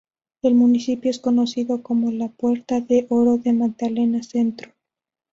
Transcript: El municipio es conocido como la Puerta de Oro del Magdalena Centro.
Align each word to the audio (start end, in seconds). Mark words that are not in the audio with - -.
El 0.41 0.55
municipio 0.55 1.11
es 1.11 1.19
conocido 1.19 1.83
como 1.83 2.09
la 2.09 2.27
Puerta 2.27 2.81
de 2.81 3.05
Oro 3.11 3.37
del 3.37 3.57
Magdalena 3.57 4.23
Centro. 4.23 4.71